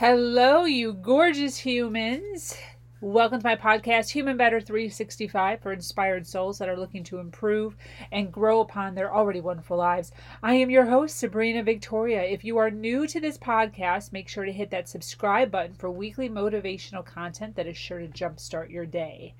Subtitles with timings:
[0.00, 2.56] Hello, you gorgeous humans.
[3.00, 7.76] Welcome to my podcast, Human Better 365, for inspired souls that are looking to improve
[8.12, 10.12] and grow upon their already wonderful lives.
[10.40, 12.22] I am your host, Sabrina Victoria.
[12.22, 15.90] If you are new to this podcast, make sure to hit that subscribe button for
[15.90, 19.34] weekly motivational content that is sure to jumpstart your day.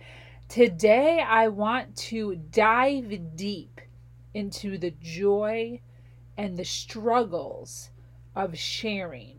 [0.49, 3.81] Today, I want to dive deep
[4.35, 5.81] into the joy
[6.37, 7.91] and the struggles
[8.35, 9.38] of sharing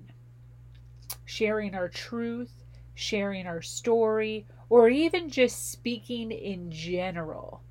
[1.30, 2.52] sharing our truth,
[2.96, 7.62] sharing our story, or even just speaking in general.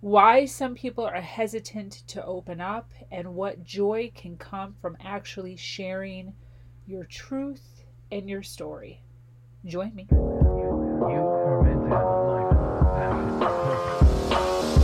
[0.00, 5.56] Why some people are hesitant to open up, and what joy can come from actually
[5.56, 6.32] sharing
[6.86, 9.02] your truth and your story.
[9.66, 10.06] Join me.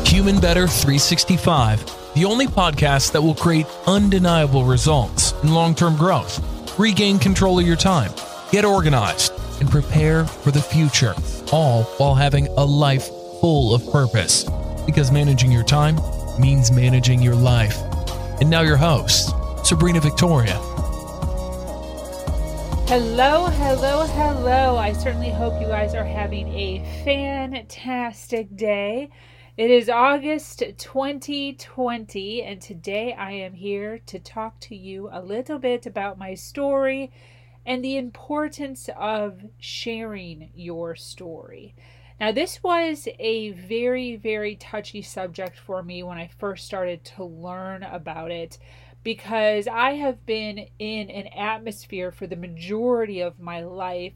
[0.04, 6.59] Human Better 365, the only podcast that will create undeniable results in long term growth
[6.80, 8.10] regain control of your time,
[8.50, 11.14] get organized, and prepare for the future,
[11.52, 13.06] all while having a life
[13.42, 14.44] full of purpose.
[14.86, 16.00] Because managing your time
[16.38, 17.76] means managing your life.
[18.40, 19.30] And now, your host,
[19.62, 20.56] Sabrina Victoria.
[22.88, 24.78] Hello, hello, hello.
[24.78, 29.10] I certainly hope you guys are having a fantastic day.
[29.56, 35.58] It is August 2020, and today I am here to talk to you a little
[35.58, 37.10] bit about my story
[37.66, 41.74] and the importance of sharing your story.
[42.20, 47.24] Now, this was a very, very touchy subject for me when I first started to
[47.24, 48.56] learn about it
[49.02, 54.12] because I have been in an atmosphere for the majority of my life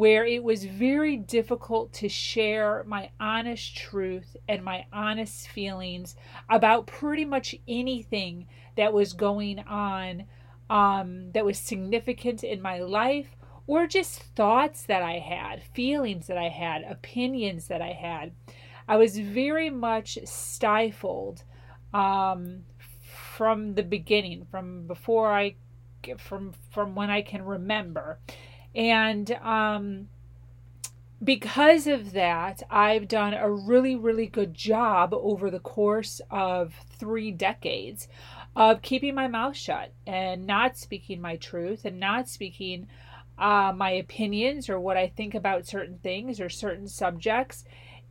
[0.00, 6.16] where it was very difficult to share my honest truth and my honest feelings
[6.48, 8.46] about pretty much anything
[8.78, 10.24] that was going on
[10.70, 16.38] um, that was significant in my life or just thoughts that I had, feelings that
[16.38, 18.32] I had, opinions that I had.
[18.88, 21.44] I was very much stifled
[21.92, 25.56] um, from the beginning, from before I,
[26.16, 28.18] from from when I can remember.
[28.74, 30.08] And um,
[31.22, 37.30] because of that, I've done a really, really good job over the course of three
[37.30, 38.08] decades
[38.56, 42.86] of keeping my mouth shut and not speaking my truth and not speaking
[43.38, 47.64] uh, my opinions or what I think about certain things or certain subjects.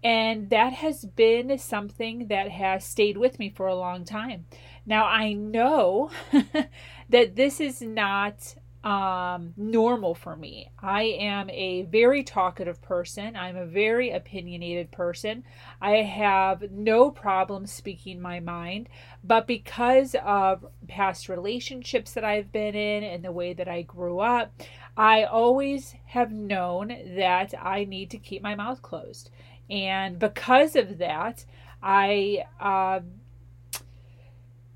[0.03, 4.45] And that has been something that has stayed with me for a long time.
[4.85, 6.09] Now, I know
[7.09, 10.71] that this is not um, normal for me.
[10.81, 13.35] I am a very talkative person.
[13.35, 15.43] I'm a very opinionated person.
[15.81, 18.87] I have no problem speaking my mind,
[19.23, 24.19] but because of past relationships that I've been in and the way that I grew
[24.19, 24.53] up,
[24.95, 29.29] I always have known that I need to keep my mouth closed.
[29.69, 31.45] And because of that,
[31.83, 33.01] I uh,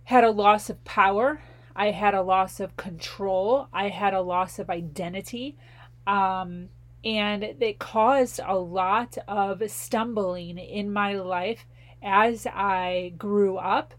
[0.03, 1.41] had a loss of power
[1.75, 3.67] I had a loss of control.
[3.73, 5.57] I had a loss of identity.
[6.05, 6.69] Um,
[7.03, 11.65] and it caused a lot of stumbling in my life
[12.01, 13.93] as I grew up,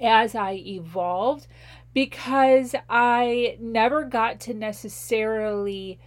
[0.00, 1.46] as I evolved,
[1.94, 5.98] because I never got to necessarily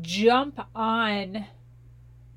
[0.00, 1.46] jump on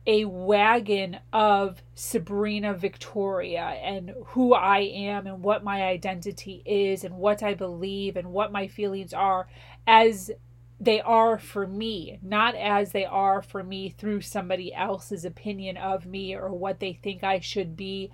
[0.09, 7.18] a wagon of Sabrina Victoria and who I am and what my identity is and
[7.18, 9.48] what I believe and what my feelings are
[9.86, 10.31] as
[10.80, 16.08] they are for me, not as they are for me through somebody else's opinion of
[16.08, 18.09] me or what they think I should be.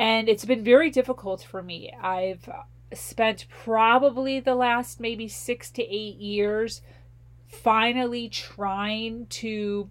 [0.00, 1.94] And it's been very difficult for me.
[2.02, 2.48] I've
[2.92, 6.82] spent probably the last maybe six to eight years
[7.46, 9.90] finally trying to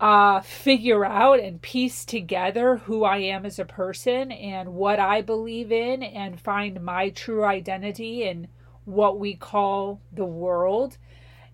[0.00, 5.22] uh, figure out and piece together who I am as a person and what I
[5.22, 8.48] believe in and find my true identity in
[8.84, 10.98] what we call the world.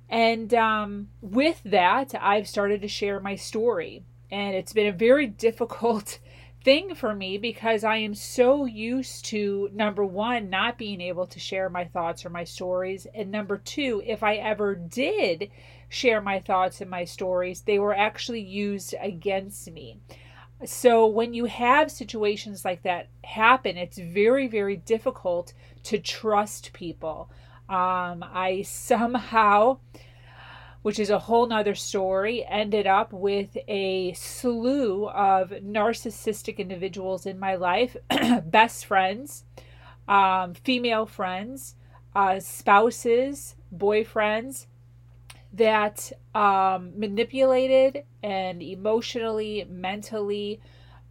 [0.08, 4.04] And um, with that, I've started to share my story.
[4.30, 6.18] And it's been a very difficult
[6.62, 11.38] thing for me because I am so used to number one, not being able to
[11.38, 13.06] share my thoughts or my stories.
[13.14, 15.50] And number two, if I ever did
[15.88, 19.98] share my thoughts and my stories, they were actually used against me.
[20.64, 25.52] So when you have situations like that happen, it's very, very difficult
[25.84, 27.30] to trust people.
[27.68, 29.78] Um, I somehow,
[30.82, 37.38] which is a whole nother story, ended up with a slew of narcissistic individuals in
[37.38, 37.96] my life,
[38.44, 39.44] best friends,
[40.08, 41.74] um, female friends,
[42.14, 44.66] uh, spouses, boyfriends,
[45.54, 50.60] that um, manipulated and emotionally, mentally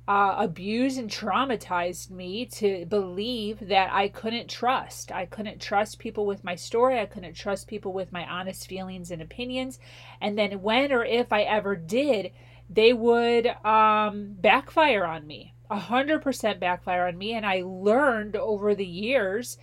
[0.06, 5.14] uh, abused and traumatized me to believe that I couldn't trust.
[5.14, 7.00] I couldn't trust people with my story.
[7.00, 9.80] I couldn't trust people with my honest feelings and opinions.
[10.20, 12.32] And then when or if I ever did,
[12.70, 15.54] they would um, backfire on me.
[15.70, 17.34] A hundred percent backfire on me.
[17.34, 19.58] And I learned over the years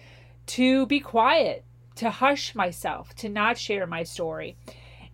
[0.46, 1.64] to be quiet,
[1.96, 4.56] to hush myself, to not share my story.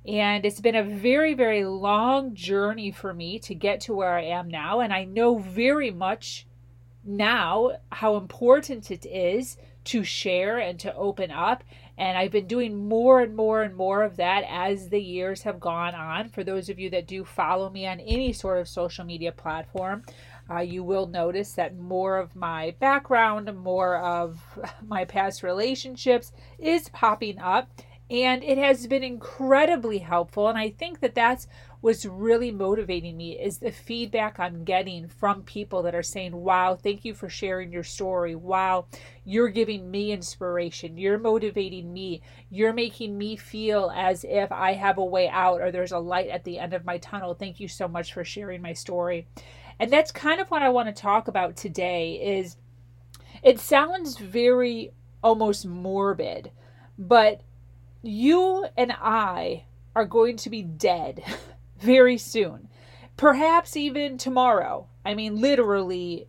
[0.06, 4.24] And it's been a very, very long journey for me to get to where I
[4.24, 4.80] am now.
[4.80, 6.46] And I know very much
[7.04, 11.64] now how important it is to share and to open up.
[11.98, 15.58] And I've been doing more and more and more of that as the years have
[15.58, 16.28] gone on.
[16.28, 20.02] For those of you that do follow me on any sort of social media platform,
[20.50, 24.40] uh, you will notice that more of my background, more of
[24.86, 27.70] my past relationships is popping up
[28.08, 31.48] and it has been incredibly helpful and i think that that's
[31.80, 36.74] what's really motivating me is the feedback i'm getting from people that are saying wow
[36.74, 38.34] thank you for sharing your story.
[38.34, 38.86] Wow
[39.28, 40.96] you're giving me inspiration.
[40.96, 42.22] You're motivating me.
[42.48, 46.28] You're making me feel as if i have a way out or there's a light
[46.28, 47.34] at the end of my tunnel.
[47.34, 49.26] Thank you so much for sharing my story
[49.78, 52.56] and that's kind of what i want to talk about today is
[53.42, 54.90] it sounds very
[55.22, 56.50] almost morbid
[56.98, 57.42] but
[58.06, 59.64] you and I
[59.94, 61.22] are going to be dead
[61.78, 62.68] very soon.
[63.16, 64.86] Perhaps even tomorrow.
[65.04, 66.28] I mean, literally,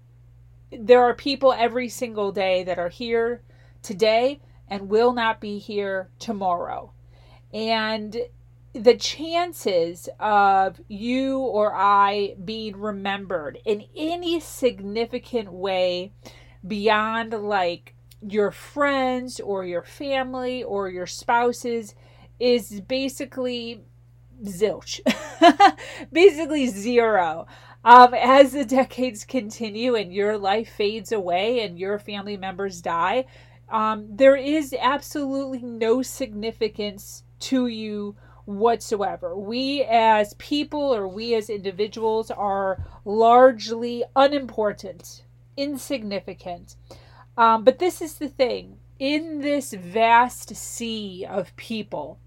[0.71, 3.41] there are people every single day that are here
[3.81, 6.91] today and will not be here tomorrow.
[7.53, 8.17] And
[8.83, 16.12] the chances of you or I being remembered in any significant way
[16.65, 21.95] beyond like your friends or your family or your spouses
[22.39, 23.83] is basically
[24.44, 25.00] zilch,
[26.12, 27.47] basically zero.
[27.83, 33.25] Um, as the decades continue and your life fades away and your family members die,
[33.69, 38.15] um, there is absolutely no significance to you
[38.47, 39.38] whatsoever.
[39.38, 45.23] We as people or we as individuals are largely unimportant,
[45.57, 46.75] insignificant.
[47.38, 52.19] Um, but this is the thing in this vast sea of people,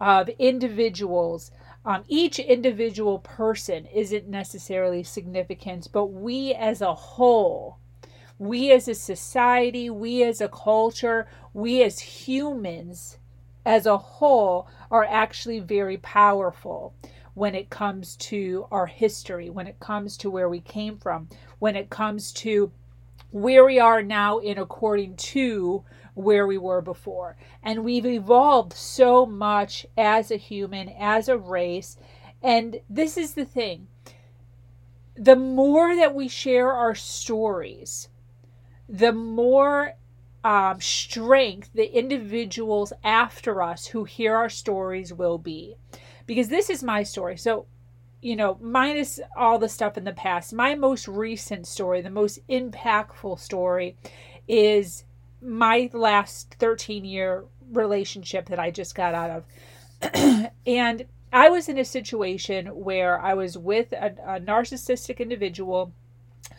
[0.00, 1.52] of individuals,
[1.84, 7.78] um, each individual person isn't necessarily significant, but we as a whole,
[8.38, 13.18] we as a society, we as a culture, we as humans
[13.64, 16.94] as a whole are actually very powerful
[17.34, 21.28] when it comes to our history, when it comes to where we came from,
[21.58, 22.72] when it comes to
[23.30, 25.84] where we are now in according to
[26.14, 27.36] where we were before.
[27.62, 31.96] And we've evolved so much as a human, as a race.
[32.42, 33.88] And this is the thing
[35.14, 38.08] the more that we share our stories,
[38.88, 39.94] the more
[40.44, 45.76] um, strength the individuals after us who hear our stories will be.
[46.26, 47.36] Because this is my story.
[47.36, 47.66] So
[48.22, 52.38] you know, minus all the stuff in the past, my most recent story, the most
[52.48, 53.96] impactful story,
[54.46, 55.04] is
[55.40, 60.50] my last 13 year relationship that I just got out of.
[60.66, 65.92] and I was in a situation where I was with a, a, narcissistic individual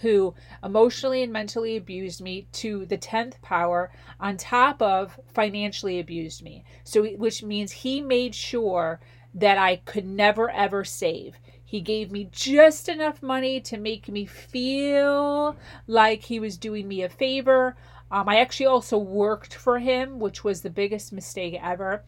[0.01, 6.43] who emotionally and mentally abused me to the 10th power on top of financially abused
[6.43, 6.63] me.
[6.83, 8.99] So which means he made sure
[9.33, 11.37] that I could never ever save.
[11.63, 15.55] He gave me just enough money to make me feel
[15.87, 17.77] like he was doing me a favor.
[18.11, 22.03] Um, I actually also worked for him, which was the biggest mistake ever.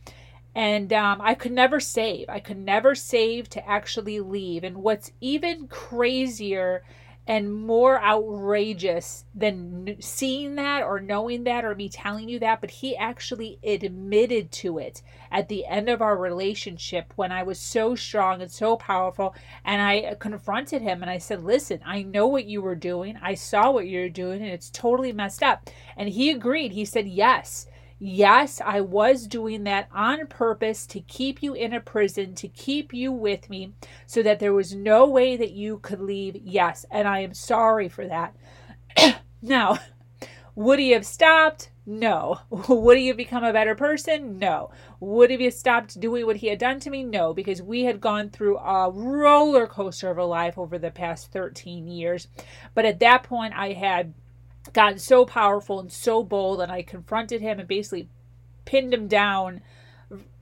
[0.53, 2.27] And um, I could never save.
[2.27, 4.65] I could never save to actually leave.
[4.65, 6.83] And what's even crazier
[7.25, 12.69] and more outrageous than seeing that or knowing that or me telling you that, but
[12.69, 15.01] he actually admitted to it
[15.31, 19.33] at the end of our relationship when I was so strong and so powerful.
[19.63, 23.17] And I uh, confronted him and I said, Listen, I know what you were doing.
[23.21, 25.69] I saw what you were doing and it's totally messed up.
[25.95, 26.73] And he agreed.
[26.73, 27.67] He said, Yes.
[28.05, 32.93] Yes, I was doing that on purpose to keep you in a prison, to keep
[32.93, 33.71] you with me,
[34.05, 36.35] so that there was no way that you could leave.
[36.35, 38.35] Yes, and I am sorry for that.
[39.41, 39.79] now,
[40.53, 41.71] would he have stopped?
[41.85, 42.39] No.
[42.49, 44.37] Would he have become a better person?
[44.37, 44.71] No.
[44.99, 47.03] Would he have stopped doing what he had done to me?
[47.03, 51.31] No, because we had gone through a roller coaster of a life over the past
[51.31, 52.27] 13 years.
[52.73, 54.13] But at that point, I had
[54.71, 58.07] gotten so powerful and so bold, and I confronted him and basically
[58.65, 59.61] pinned him down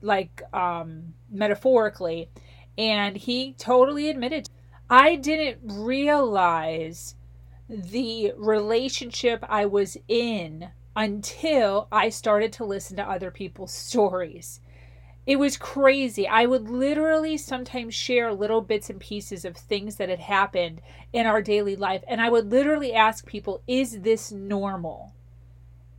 [0.00, 2.28] like um, metaphorically.
[2.78, 4.48] And he totally admitted,
[4.88, 7.16] I didn't realize
[7.68, 14.60] the relationship I was in until I started to listen to other people's stories.
[15.24, 16.26] It was crazy.
[16.26, 21.26] I would literally sometimes share little bits and pieces of things that had happened in
[21.26, 22.02] our daily life.
[22.08, 25.12] And I would literally ask people, is this normal?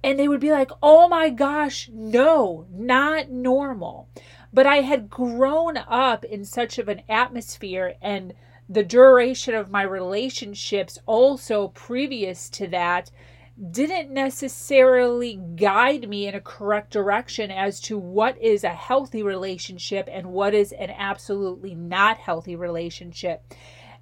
[0.03, 4.09] And they would be like, oh my gosh, no, not normal.
[4.51, 8.33] But I had grown up in such of an atmosphere and
[8.67, 13.09] the duration of my relationships also previous to that
[13.71, 20.09] didn't necessarily guide me in a correct direction as to what is a healthy relationship
[20.11, 23.43] and what is an absolutely not healthy relationship.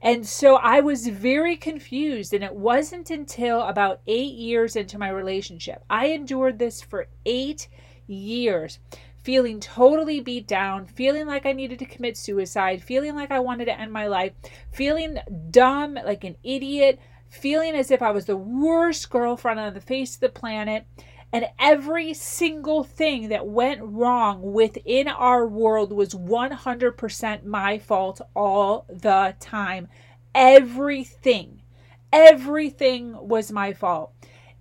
[0.01, 2.34] And so I was very confused.
[2.34, 7.67] And it wasn't until about eight years into my relationship, I endured this for eight
[8.08, 8.79] years,
[9.24, 13.65] feeling totally beat down, feeling like I needed to commit suicide, feeling like I wanted
[13.65, 14.34] to end my life,
[14.72, 15.17] feeling
[15.51, 17.00] dumb, like an idiot,
[17.32, 20.86] feeling as if I was the worst girlfriend on the face of the planet.
[21.34, 28.86] And every single thing that went wrong within our world was 100% my fault all
[28.90, 29.88] the time.
[30.36, 31.62] Everything,
[32.12, 34.12] everything was my fault.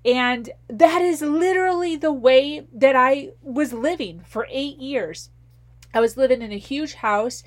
[0.05, 5.31] And that is literally the way that I was living for eight years.
[5.93, 7.43] I was living in a huge house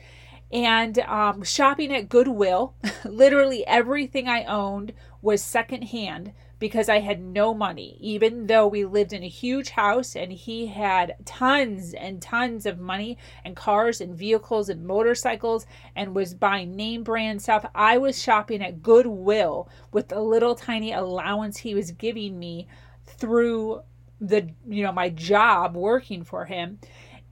[0.52, 2.76] and um, shopping at Goodwill.
[3.06, 9.14] literally everything I owned was secondhand because I had no money, even though we lived
[9.14, 14.16] in a huge house and he had tons and tons of money and cars and
[14.16, 15.66] vehicles and motorcycles
[15.96, 17.66] and was buying name brand stuff.
[17.74, 22.68] I was shopping at Goodwill with the little tiny allowance he was giving me
[23.06, 23.82] through
[24.22, 26.80] the you know my job working for him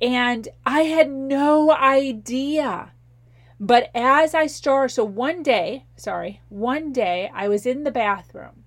[0.02, 2.92] and I had no idea
[3.62, 8.64] but as I started, so one day, sorry, one day I was in the bathroom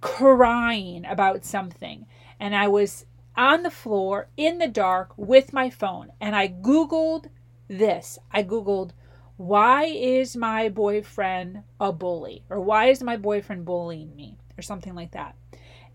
[0.00, 2.06] crying about something,
[2.40, 3.06] and I was
[3.36, 7.28] on the floor in the dark with my phone, and I Googled
[7.68, 8.18] this.
[8.32, 8.90] I Googled,
[9.36, 12.42] why is my boyfriend a bully?
[12.50, 14.38] Or why is my boyfriend bullying me?
[14.58, 15.36] Or something like that.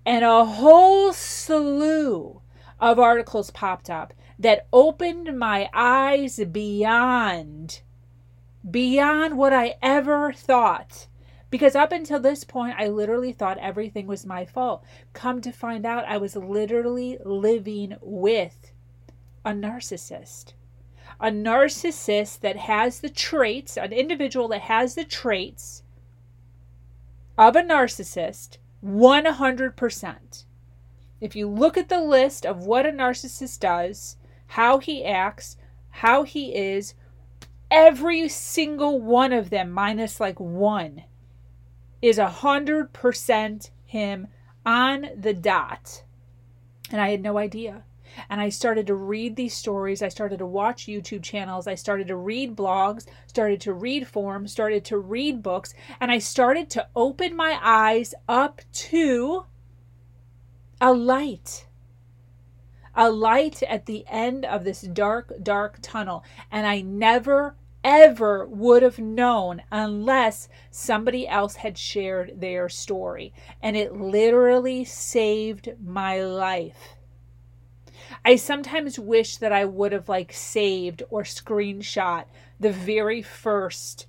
[0.06, 2.42] And a whole slew
[2.80, 7.82] of articles popped up that opened my eyes beyond
[8.70, 11.08] beyond what I ever thought.
[11.50, 14.84] Because up until this point, I literally thought everything was my fault.
[15.14, 18.72] Come to find out, I was literally living with
[19.44, 20.54] a narcissist.
[21.20, 25.84] A narcissist that has the traits, an individual that has the traits
[27.38, 30.46] of a narcissist 100%.
[31.20, 35.58] If you look at the list of what a narcissist does, how he acts,
[35.90, 36.96] how he is,
[37.72, 41.04] every single one of them, minus like one,
[42.02, 44.28] is a hundred percent him
[44.66, 46.04] on the dot.
[46.92, 47.84] And I had no idea.
[48.30, 50.02] And I started to read these stories.
[50.02, 51.66] I started to watch YouTube channels.
[51.66, 55.74] I started to read blogs, started to read forums, started to read books.
[56.02, 59.46] And I started to open my eyes up to
[60.82, 61.68] a light
[62.96, 66.24] a light at the end of this dark, dark tunnel.
[66.52, 73.34] And I never ever would have known unless somebody else had shared their story.
[73.62, 76.96] And it literally saved my life.
[78.24, 82.26] I sometimes wish that I would have like saved or screenshot
[82.60, 84.08] the very first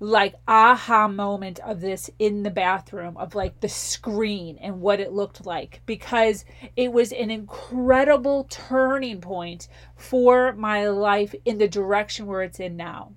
[0.00, 5.12] like aha moment of this in the bathroom of like the screen and what it
[5.12, 6.44] looked like because
[6.76, 12.76] it was an incredible turning point for my life in the direction where it's in
[12.76, 13.12] now.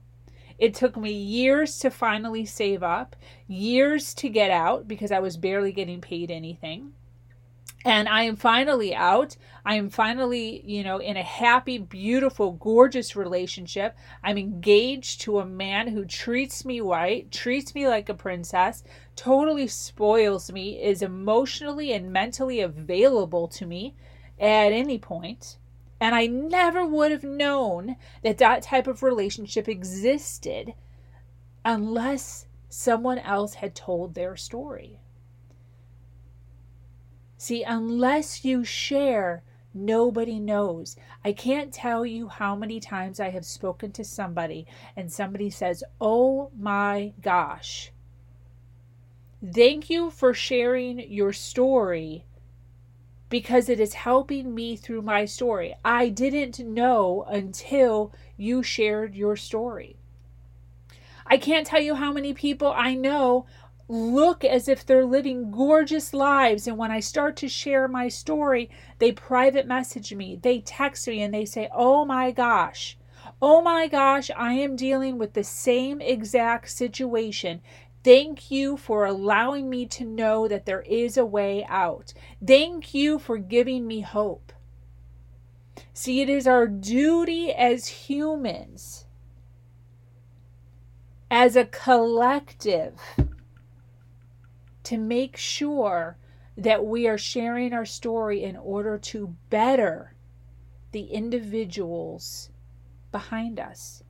[0.58, 3.16] It took me years to finally save up,
[3.48, 6.94] years to get out because I was barely getting paid anything
[7.84, 9.36] and I am finally out.
[9.66, 13.98] I am finally, you know, in a happy, beautiful, gorgeous relationship.
[14.24, 18.84] I'm engaged to a man who treats me right, treats me like a princess,
[19.16, 23.96] totally spoils me, is emotionally and mentally available to me
[24.40, 25.58] at any point.
[26.00, 30.74] And I never would have known that that type of relationship existed
[31.64, 35.00] unless someone else had told their story.
[37.42, 39.42] See, unless you share,
[39.74, 40.96] nobody knows.
[41.26, 45.84] I can't tell you how many times I have spoken to somebody and somebody says,
[46.00, 47.92] Oh my gosh,
[49.44, 52.26] thank you for sharing your story
[53.28, 55.74] because it is helping me through my story.
[55.84, 59.98] I didn't know until you shared your story.
[61.26, 63.46] I can't tell you how many people I know
[63.92, 66.66] look as if they're living gorgeous lives.
[66.66, 68.70] And when I start to share my story,
[69.00, 72.98] they private message me, they text me, and they say, Oh my gosh,
[73.42, 77.62] oh my gosh, I am dealing with the same exact situation.
[78.04, 82.14] Thank you for allowing me to know that there is a way out.
[82.46, 84.54] Thank you for giving me hope.
[85.94, 89.06] See, it is our duty as humans,
[91.30, 93.00] as a collective,
[94.84, 96.18] to make sure
[96.58, 100.16] that we are sharing our story in order to better
[100.92, 102.50] the individuals
[103.12, 104.04] behind us.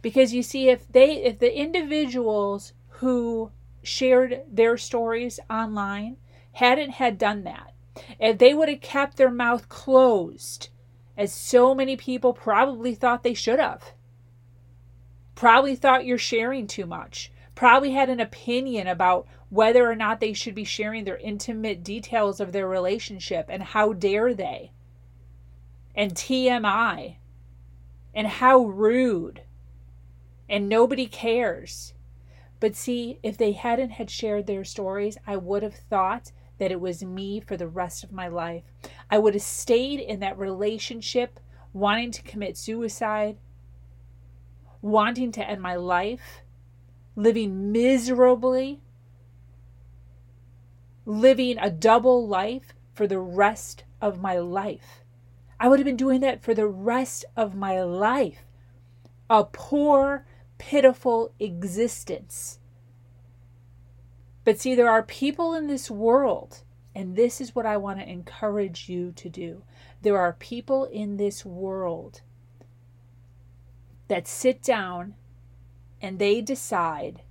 [0.00, 6.16] Because you see if they if the individuals who shared their stories online
[6.52, 7.72] hadn't had done that,
[8.18, 10.70] if they would have kept their mouth closed,
[11.16, 13.92] as so many people probably thought they should have,
[15.34, 17.30] probably thought you're sharing too much,
[17.62, 22.40] probably had an opinion about whether or not they should be sharing their intimate details
[22.40, 24.72] of their relationship and how dare they,
[25.94, 27.18] and TMI,
[28.12, 29.42] and how rude,
[30.48, 31.94] and nobody cares.
[32.58, 36.80] But see, if they hadn't had shared their stories, I would have thought that it
[36.80, 38.64] was me for the rest of my life.
[39.08, 41.38] I would have stayed in that relationship
[41.72, 43.36] wanting to commit suicide,
[44.80, 46.41] wanting to end my life,
[47.14, 48.80] living miserably,
[51.04, 55.02] living a double life for the rest of my life.
[55.58, 58.44] I would have been doing that for the rest of my life.
[59.30, 60.26] A poor,
[60.58, 62.58] pitiful existence.
[64.44, 66.62] But see, there are people in this world,
[66.94, 69.62] and this is what I want to encourage you to do.
[70.02, 72.22] There are people in this world
[74.08, 75.14] that sit down
[76.02, 77.22] and they decide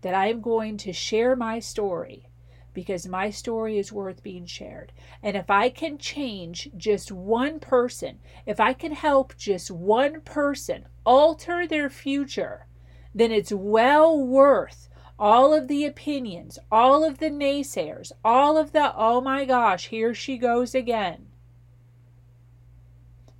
[0.00, 2.26] that I am going to share my story
[2.74, 4.92] because my story is worth being shared.
[5.22, 10.86] And if I can change just one person, if I can help just one person
[11.04, 12.66] alter their future,
[13.14, 14.88] then it's well worth
[15.18, 20.14] all of the opinions, all of the naysayers, all of the, oh my gosh, here
[20.14, 21.26] she goes again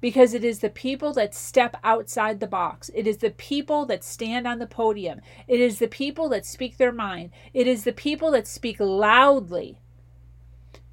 [0.02, 2.90] because it is the people that step outside the box.
[2.92, 5.20] It is the people that stand on the podium.
[5.46, 7.30] It is the people that speak their mind.
[7.54, 9.78] It is the people that speak loudly.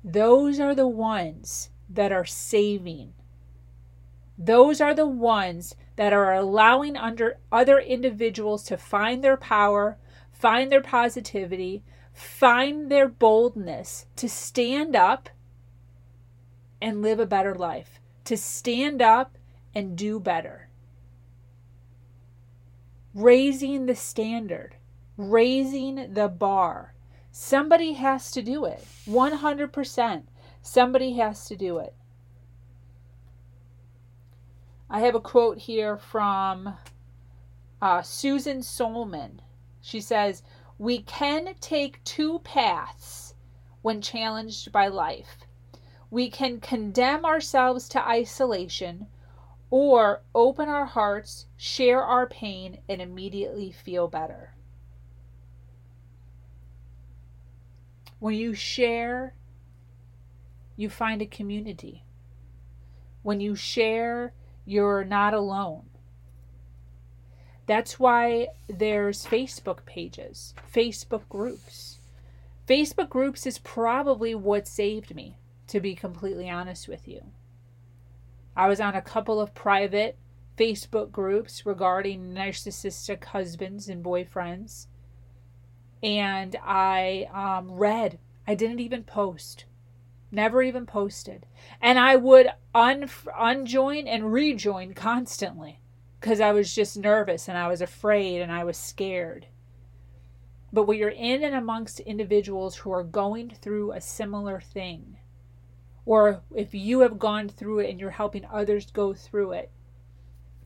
[0.04, 3.13] Those are the ones that are saving.
[4.38, 9.98] Those are the ones that are allowing under other individuals to find their power,
[10.32, 15.30] find their positivity, find their boldness to stand up
[16.80, 17.99] and live a better life
[18.30, 19.39] to stand up
[19.74, 20.70] and do better.
[23.15, 24.76] Raising the standard,
[25.18, 26.94] raising the bar.
[27.32, 28.86] Somebody has to do it.
[29.08, 30.24] 100%.
[30.62, 31.96] Somebody has to do it.
[34.92, 36.76] I have a quote here from
[37.82, 39.42] uh, Susan Solomon.
[39.82, 40.44] She says,
[40.78, 43.34] We can take two paths
[43.82, 45.49] when challenged by life
[46.12, 49.08] we can condemn ourselves to isolation
[49.69, 54.56] or open our hearts, share our pain, and immediately feel better.
[58.17, 59.36] When you share,
[60.76, 62.04] you find a community.
[63.22, 64.34] When you share,
[64.65, 65.84] you're not alone.
[67.67, 72.00] That's why there's Facebook pages, Facebook groups.
[72.67, 75.38] Facebook groups is probably what saved me
[75.70, 77.22] to be completely honest with you.
[78.56, 80.18] I was on a couple of private
[80.58, 84.88] Facebook groups regarding narcissistic husbands and boyfriends.
[86.04, 89.66] And I um, read, I didn't even post,
[90.32, 91.46] never even posted.
[91.82, 95.80] And I would un- unjoin and rejoin constantly
[96.20, 99.46] because I was just nervous and I was afraid and I was scared.
[100.74, 105.19] But when you're in and amongst individuals who are going through a similar thing,
[106.10, 109.69] or if you have gone through it and you're helping others go through it.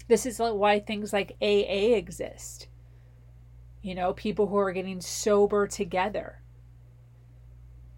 [0.08, 2.70] This is why things like AA exist.
[3.82, 6.40] You know, people who are getting sober together.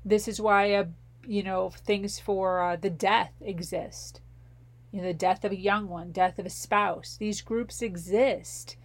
[0.03, 0.85] This is why, uh,
[1.27, 4.21] you know, things for uh, the death exist.
[4.91, 7.15] You know, the death of a young one, death of a spouse.
[7.15, 8.75] These groups exist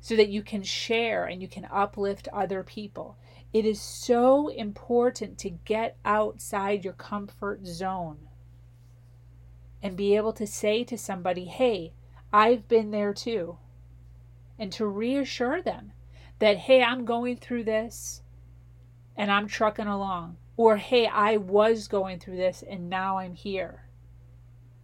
[0.00, 3.16] so that you can share and you can uplift other people.
[3.54, 8.18] It is so important to get outside your comfort zone
[9.80, 11.92] and be able to say to somebody, hey,
[12.32, 13.58] I've been there too.
[14.58, 15.92] And to reassure them
[16.40, 18.22] that, hey, I'm going through this
[19.16, 20.36] and I'm trucking along.
[20.56, 23.88] Or, hey, I was going through this and now I'm here.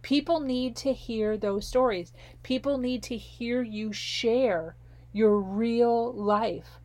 [0.01, 2.13] People need to hear those stories.
[2.41, 4.77] People need to hear you share
[5.11, 6.79] your real life,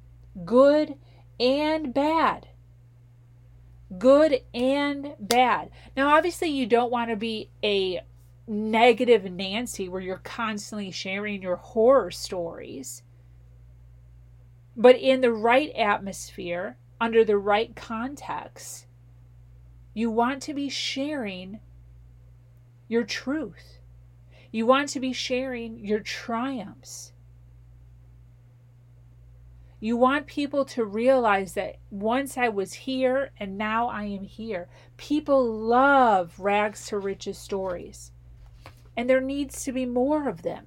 [0.45, 0.97] good
[1.39, 2.49] and bad
[3.99, 5.71] good and bad.
[5.97, 8.01] Now, obviously, you don't want to be a
[8.47, 13.03] negative Nancy where you're constantly sharing your horror stories.
[14.77, 18.87] But in the right atmosphere, under the right context,
[19.95, 21.61] you want to be sharing
[22.89, 23.79] your truth.
[24.53, 27.13] You want to be sharing your triumphs.
[29.79, 34.69] You want people to realize that once I was here and now I am here.
[34.97, 38.11] People love rags to riches stories,
[38.97, 40.65] and there needs to be more of them.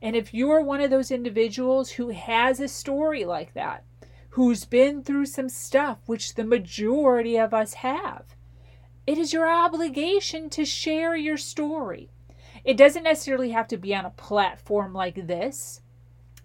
[0.00, 3.84] And if you're one of those individuals who has a story like that,
[4.30, 8.34] who's been through some stuff, which the majority of us have,
[9.06, 12.10] it is your obligation to share your story.
[12.64, 15.80] It doesn't necessarily have to be on a platform like this.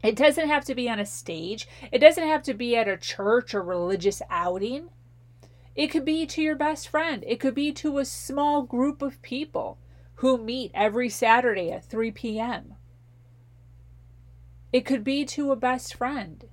[0.03, 1.67] It doesn't have to be on a stage.
[1.91, 4.89] It doesn't have to be at a church or religious outing.
[5.75, 7.23] It could be to your best friend.
[7.27, 9.77] It could be to a small group of people
[10.15, 12.75] who meet every Saturday at 3 p.m.
[14.73, 16.45] It could be to a best friend.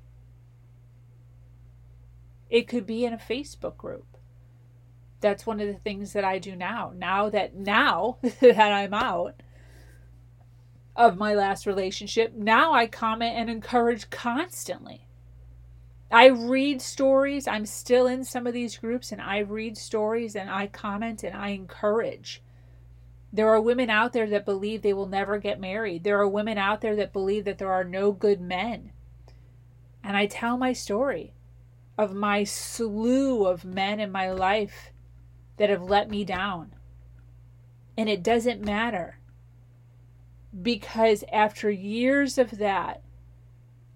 [2.51, 4.17] It could be in a Facebook group.
[5.21, 6.93] That's one of the things that I do now.
[6.97, 9.43] Now that now that I'm out,
[10.99, 15.07] of my last relationship, now I comment and encourage constantly.
[16.11, 17.47] I read stories.
[17.47, 21.37] I'm still in some of these groups and I read stories and I comment and
[21.37, 22.43] I encourage.
[23.33, 26.03] There are women out there that believe they will never get married.
[26.03, 28.91] There are women out there that believe that there are no good men.
[30.03, 31.33] And I tell my story
[31.97, 34.91] of my slew of men in my life
[35.59, 36.75] that have let me down.
[37.97, 39.18] And it doesn't matter
[40.63, 43.03] because after years of that,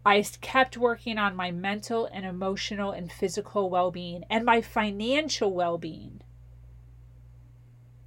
[0.04, 5.52] I kept working on my mental and emotional and physical well being and my financial
[5.52, 6.22] well being.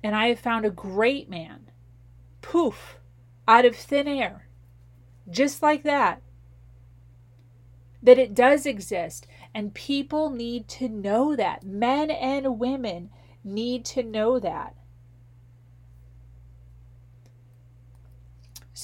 [0.03, 1.71] And I have found a great man,
[2.41, 2.99] poof,
[3.47, 4.47] out of thin air,
[5.29, 6.21] just like that.
[8.03, 11.63] That it does exist, and people need to know that.
[11.63, 13.09] Men and women
[13.43, 14.75] need to know that.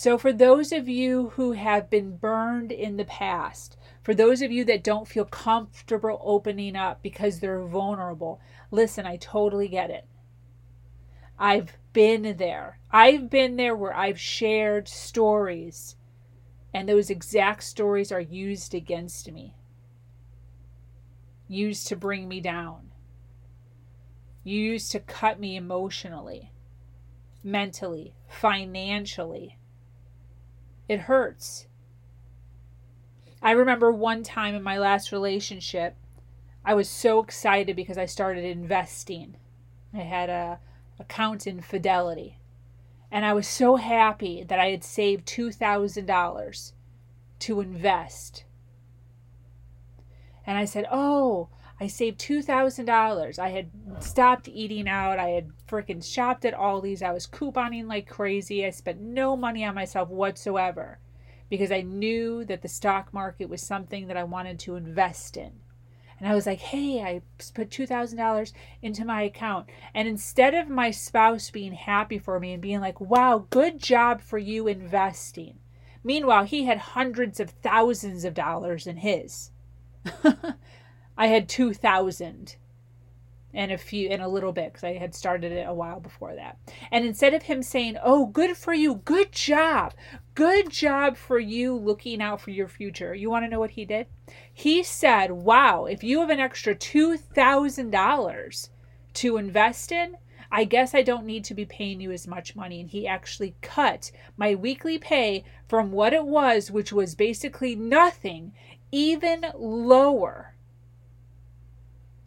[0.02, 4.52] So, for those of you who have been burned in the past, for those of
[4.52, 10.08] you that don't feel comfortable opening up because they're vulnerable, listen, I totally get it.
[11.38, 12.80] I've been there.
[12.90, 15.98] I've been there where I've shared stories,
[16.74, 19.54] and those exact stories are used against me,
[21.48, 22.90] used to bring me down,
[24.44, 26.52] used to cut me emotionally,
[27.44, 29.60] mentally, financially
[30.92, 31.68] it hurts.
[33.42, 35.96] I remember one time in my last relationship,
[36.66, 39.38] I was so excited because I started investing.
[39.94, 40.60] I had a
[41.00, 42.40] account in Fidelity.
[43.10, 46.74] And I was so happy that I had saved $2,000
[47.40, 48.44] to invest.
[50.46, 51.48] And I said, "Oh,
[51.82, 53.40] I saved $2,000.
[53.40, 55.18] I had stopped eating out.
[55.18, 57.02] I had freaking shopped at Aldi's.
[57.02, 58.64] I was couponing like crazy.
[58.64, 61.00] I spent no money on myself whatsoever
[61.50, 65.54] because I knew that the stock market was something that I wanted to invest in.
[66.20, 67.24] And I was like, hey, I
[67.56, 69.66] put $2,000 into my account.
[69.96, 74.22] And instead of my spouse being happy for me and being like, wow, good job
[74.22, 75.58] for you investing,
[76.04, 79.50] meanwhile, he had hundreds of thousands of dollars in his.
[81.22, 82.56] I had 2,000
[83.54, 86.34] and a few and a little bit because I had started it a while before
[86.34, 86.58] that.
[86.92, 88.96] And instead of him saying, "Oh, good for you.
[88.96, 89.94] Good job.
[90.34, 93.86] Good job for you looking out for your future." You want to know what he
[93.86, 94.08] did?
[94.52, 98.72] He said, "Wow, if you have an extra $2,000
[99.14, 100.18] to invest in,
[100.52, 103.54] I guess I don't need to be paying you as much money." And he actually
[103.62, 108.54] cut my weekly pay from what it was, which was basically nothing,
[108.92, 110.51] even lower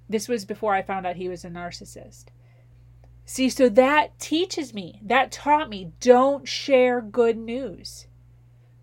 [0.08, 2.26] this was before I found out he was a narcissist.
[3.26, 8.06] See, so that teaches me, that taught me don't share good news.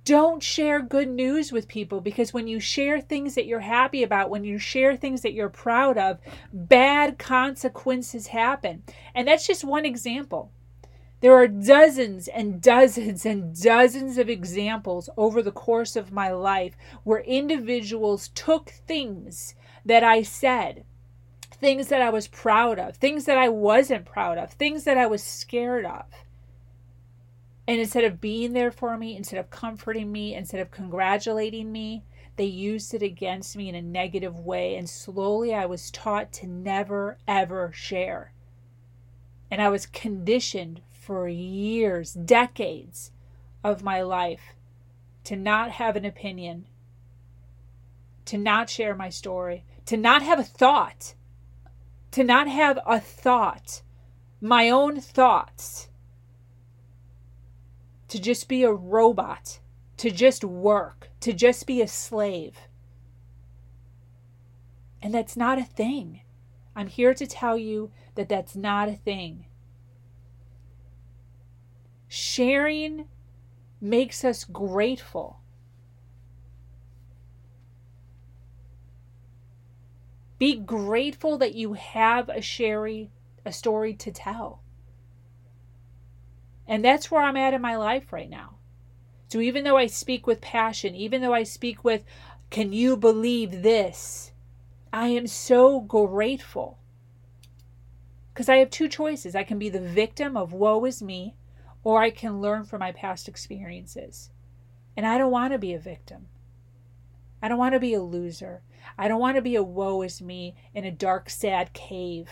[0.03, 4.31] Don't share good news with people because when you share things that you're happy about,
[4.31, 6.17] when you share things that you're proud of,
[6.51, 8.81] bad consequences happen.
[9.13, 10.51] And that's just one example.
[11.19, 16.75] There are dozens and dozens and dozens of examples over the course of my life
[17.03, 19.53] where individuals took things
[19.85, 20.83] that I said,
[21.61, 25.05] things that I was proud of, things that I wasn't proud of, things that I
[25.05, 26.05] was scared of.
[27.67, 32.03] And instead of being there for me, instead of comforting me, instead of congratulating me,
[32.35, 34.75] they used it against me in a negative way.
[34.75, 38.33] And slowly I was taught to never, ever share.
[39.51, 43.11] And I was conditioned for years, decades
[43.63, 44.55] of my life
[45.25, 46.65] to not have an opinion,
[48.25, 51.13] to not share my story, to not have a thought,
[52.11, 53.81] to not have a thought,
[54.41, 55.89] my own thoughts,
[58.09, 59.59] to just be a robot,
[59.97, 62.57] to just work, to just be a slave.
[65.01, 66.21] And that's not a thing.
[66.75, 69.45] I'm here to tell you that that's not a thing.
[72.07, 73.05] Sharing
[73.79, 75.40] makes us grateful.
[80.41, 83.11] Be grateful that you have a sherry,
[83.45, 84.63] a story to tell.
[86.65, 88.55] And that's where I'm at in my life right now.
[89.27, 92.03] So even though I speak with passion, even though I speak with,
[92.49, 94.31] can you believe this?
[94.91, 96.79] I am so grateful.
[98.33, 99.35] Because I have two choices.
[99.35, 101.35] I can be the victim of woe is me,
[101.83, 104.31] or I can learn from my past experiences.
[104.97, 106.29] And I don't want to be a victim.
[107.41, 108.61] I don't want to be a loser.
[108.97, 112.29] I don't want to be a woe is me in a dark, sad cave.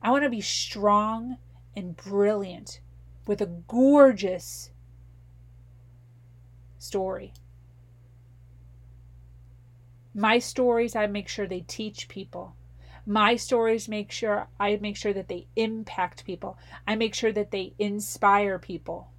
[0.00, 1.36] I want to be strong
[1.76, 2.80] and brilliant
[3.26, 4.70] with a gorgeous
[6.78, 7.34] story.
[10.14, 12.56] My stories, I make sure they teach people.
[13.04, 16.58] My stories make sure I make sure that they impact people.
[16.86, 19.10] I make sure that they inspire people.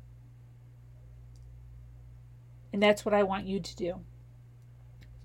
[2.71, 4.01] And that's what I want you to do.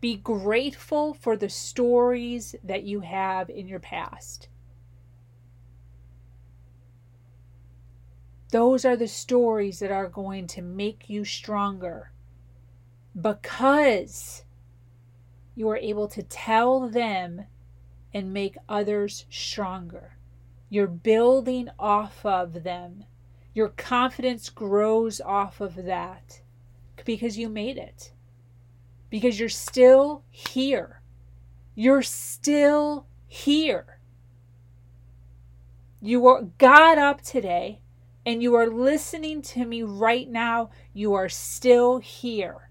[0.01, 4.49] Be grateful for the stories that you have in your past.
[8.51, 12.13] Those are the stories that are going to make you stronger
[13.21, 14.45] because
[15.55, 17.47] you are able to tell them
[18.13, 20.17] and make others stronger.
[20.69, 23.05] You're building off of them.
[23.55, 26.43] Your confidence grows off of that
[27.05, 28.13] because you made it.
[29.11, 31.01] Because you're still here.
[31.75, 33.99] You're still here.
[36.01, 37.81] You are, got up today
[38.27, 40.71] and you are listening to me right now.
[40.93, 42.71] You are still here.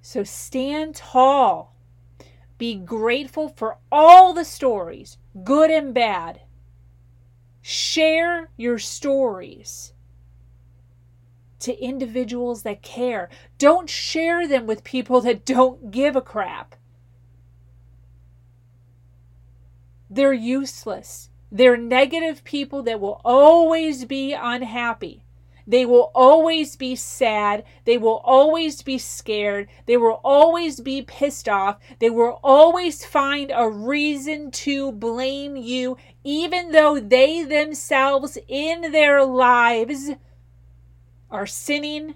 [0.00, 1.72] So stand tall
[2.62, 6.42] be grateful for all the stories, good and bad.
[7.60, 9.91] Share your stories
[11.62, 13.28] to individuals that care.
[13.58, 16.76] Don't share them with people that don't give a crap.
[20.10, 21.30] They're useless.
[21.50, 25.24] They're negative people that will always be unhappy.
[25.66, 27.64] They will always be sad.
[27.84, 29.68] They will always be scared.
[29.86, 31.78] They will always be pissed off.
[31.98, 39.24] They will always find a reason to blame you, even though they themselves in their
[39.24, 40.10] lives
[41.32, 42.14] are sinning,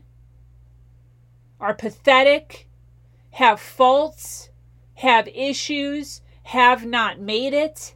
[1.59, 2.69] are pathetic,
[3.31, 4.51] have faults,
[4.95, 7.95] have issues, have not made it.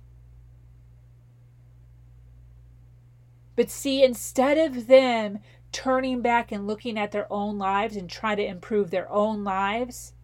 [3.55, 8.39] But see, instead of them turning back and looking at their own lives and trying
[8.39, 10.15] to improve their own lives,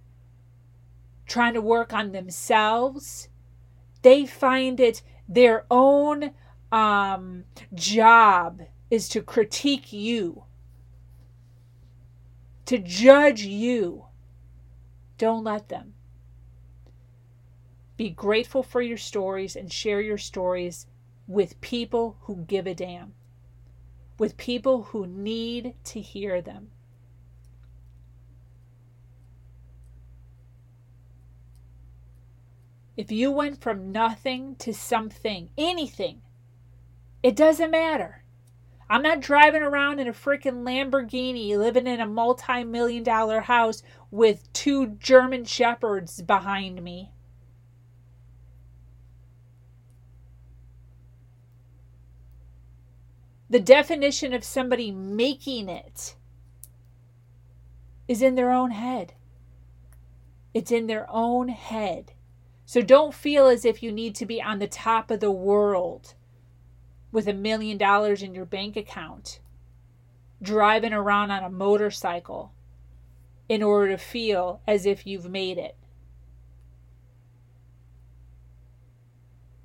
[1.27, 3.29] trying to work on themselves,
[4.03, 6.31] they find it their own
[6.73, 10.45] um, job is to critique you,
[12.67, 14.07] to judge you.
[15.19, 15.95] Don't let them.
[17.97, 20.87] Be grateful for your stories and share your stories
[21.27, 23.15] with people who give a damn
[24.19, 26.69] with people who need to hear them.
[32.97, 36.23] If you went from nothing to something, anything,
[37.23, 38.23] it doesn't matter.
[38.89, 43.83] I'm not driving around in a freaking Lamborghini living in a multi million dollar house
[44.11, 47.11] with two German shepherds behind me.
[53.51, 56.17] The definition of somebody making it
[58.09, 59.15] is in their own head.
[60.53, 62.13] It's in their own head.
[62.65, 66.15] So don't feel as if you need to be on the top of the world
[67.17, 69.41] with a million dollars in your bank account,
[70.43, 72.53] driving around on a motorcycle
[73.49, 75.75] in order to feel as if you've made it.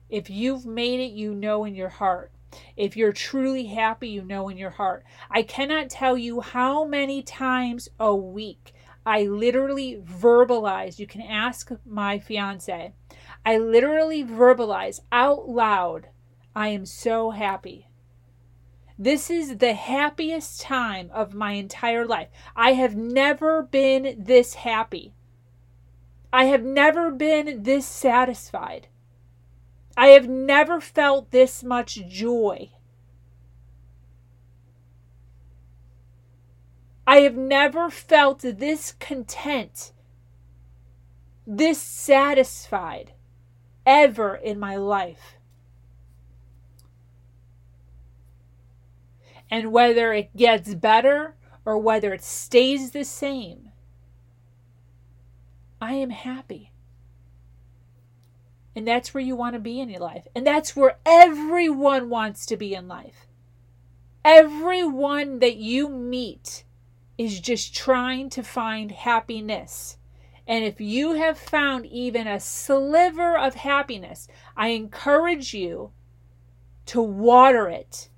[0.10, 2.32] If you've made it, you know in your heart.
[2.78, 5.04] If you're truly happy, you know in your heart.
[5.30, 8.74] I cannot tell you how many times a week
[9.06, 11.00] I literally verbalize.
[11.00, 12.94] You can ask my fiance.
[13.46, 16.08] I literally verbalize out loud,
[16.56, 17.88] I am so happy.
[19.00, 22.28] This is the happiest time of my entire life.
[22.56, 25.14] I have never been this happy.
[26.32, 28.88] I have never been this satisfied.
[29.98, 32.72] I have never felt this much joy.
[37.08, 39.92] I have never felt this content,
[41.46, 43.14] this satisfied
[43.86, 45.38] ever in my life.
[49.52, 51.36] And whether it gets better
[51.66, 53.72] or whether it stays the same,
[55.82, 56.72] I am happy.
[58.76, 60.26] And that's where you want to be in your life.
[60.34, 63.28] And that's where everyone wants to be in life.
[64.24, 66.64] Everyone that you meet
[67.18, 69.98] is just trying to find happiness.
[70.48, 75.92] And if you have found even a sliver of happiness, I encourage you
[76.88, 78.10] to water it,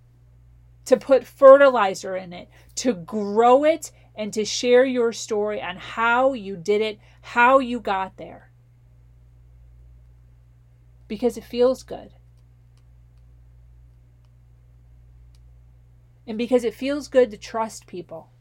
[0.85, 6.33] to put fertilizer in it, to grow it, and to share your story on how
[6.33, 8.51] you did it, how you got there
[11.13, 12.11] because it feels good.
[16.25, 18.31] And because it feels good to trust people.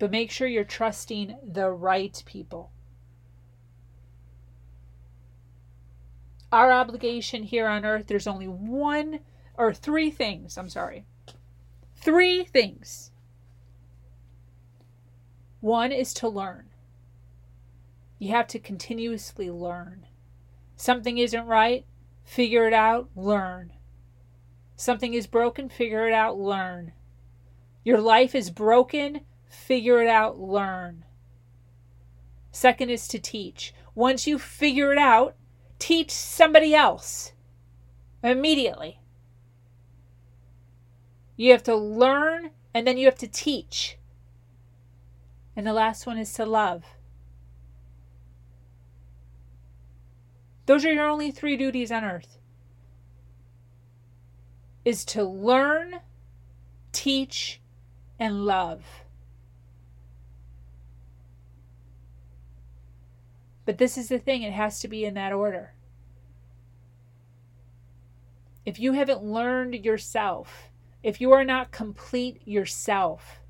[0.00, 2.72] But make sure you're trusting the right people.
[6.54, 9.18] Our obligation here on earth, there's only one
[9.58, 10.56] or three things.
[10.56, 11.04] I'm sorry.
[11.96, 13.10] Three things.
[15.58, 16.66] One is to learn.
[18.20, 20.06] You have to continuously learn.
[20.76, 21.86] Something isn't right,
[22.22, 23.72] figure it out, learn.
[24.76, 26.92] Something is broken, figure it out, learn.
[27.82, 31.04] Your life is broken, figure it out, learn.
[32.52, 33.74] Second is to teach.
[33.96, 35.34] Once you figure it out,
[35.78, 37.32] teach somebody else
[38.22, 39.00] immediately.
[41.36, 43.98] You have to learn and then you have to teach.
[45.56, 46.84] And the last one is to love.
[50.66, 52.38] Those are your only three duties on earth.
[54.84, 56.00] Is to learn,
[56.92, 57.60] teach,
[58.18, 59.03] and love.
[63.64, 65.74] But this is the thing, it has to be in that order.
[68.66, 70.70] If you haven't learned yourself,
[71.02, 73.40] if you are not complete yourself,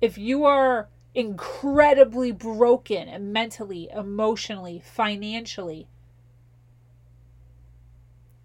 [0.00, 5.88] if you are incredibly broken mentally, emotionally, financially.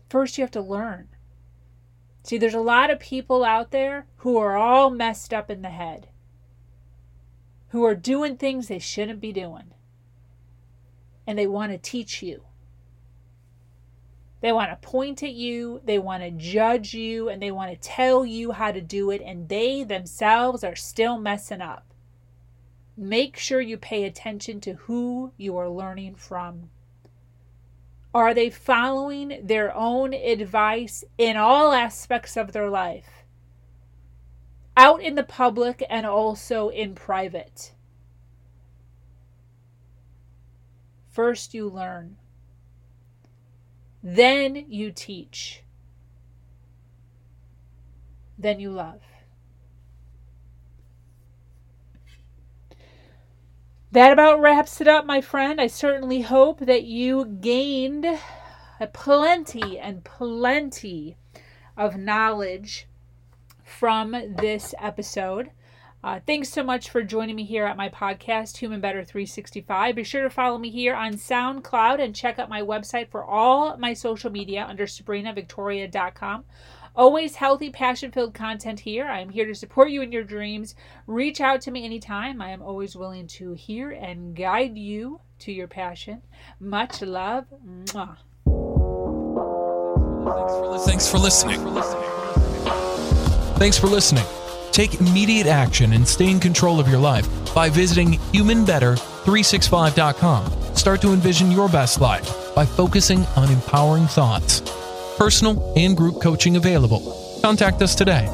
[0.10, 1.10] First, you have to learn.
[2.24, 5.70] See, there's a lot of people out there who are all messed up in the
[5.70, 6.08] head,
[7.72, 9.74] who are doing things they shouldn't be doing.
[11.26, 12.44] And they want to teach you.
[14.42, 17.78] They want to point at you, they want to judge you, and they want to
[17.78, 21.86] tell you how to do it, and they themselves are still messing up.
[22.98, 26.72] Make sure you pay attention to who you are learning from.
[28.14, 33.21] Are they following their own advice in all aspects of their life?
[34.78, 37.74] Out in the public and also in private.
[41.10, 42.18] First, you learn.
[44.02, 45.64] Then you teach.
[48.38, 49.02] Then you love.
[53.92, 55.60] That about wraps it up, my friend.
[55.60, 58.06] I certainly hope that you gained
[58.80, 61.18] a plenty and plenty
[61.76, 62.88] of knowledge
[63.72, 65.50] from this episode.
[66.04, 69.96] Uh, thanks so much for joining me here at my podcast, Human Better 365.
[69.96, 73.78] Be sure to follow me here on SoundCloud and check out my website for all
[73.78, 76.44] my social media under SabrinaVictoria.com.
[76.96, 79.06] Always healthy, passion filled content here.
[79.06, 80.76] I am here to support you in your dreams.
[81.08, 82.42] Reach out to me anytime.
[82.42, 86.22] I am always willing to hear and guide you to your passion.
[86.60, 87.46] Much love.
[87.66, 88.18] Mwah.
[90.86, 92.21] Thanks for listening.
[93.62, 94.26] Thanks for listening.
[94.72, 100.76] Take immediate action and stay in control of your life by visiting humanbetter365.com.
[100.76, 104.64] Start to envision your best life by focusing on empowering thoughts.
[105.16, 107.38] Personal and group coaching available.
[107.44, 108.28] Contact us today